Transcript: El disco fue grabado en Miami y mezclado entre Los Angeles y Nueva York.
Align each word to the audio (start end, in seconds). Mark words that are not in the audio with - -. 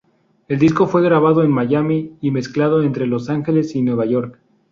El 0.47 0.57
disco 0.57 0.87
fue 0.87 1.03
grabado 1.03 1.43
en 1.43 1.51
Miami 1.51 2.17
y 2.21 2.31
mezclado 2.31 2.81
entre 2.81 3.05
Los 3.05 3.29
Angeles 3.29 3.75
y 3.75 3.83
Nueva 3.83 4.07
York. 4.07 4.39